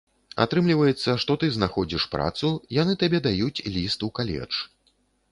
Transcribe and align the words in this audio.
Атрымліваецца, 0.43 1.11
што 1.23 1.35
ты 1.43 1.49
знаходзіш 1.57 2.07
працу, 2.15 2.49
яны 2.77 2.93
табе 3.03 3.19
даюць 3.27 3.63
ліст 3.75 4.07
у 4.09 4.09
каледж. 4.21 4.53